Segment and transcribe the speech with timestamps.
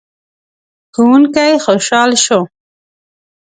[0.95, 2.39] ښوونکی خوشحال شو.